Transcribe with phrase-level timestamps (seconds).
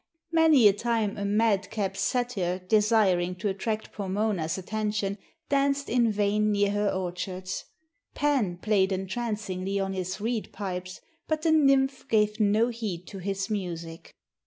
[0.31, 6.71] Many a time a madcap satyr desiring to attract Pomona's attention danced in vain near
[6.71, 7.65] her orchards.
[8.15, 13.51] Pan played entrancingly on his reed pipes, but the nymph gave no heed to his
[13.51, 14.15] music.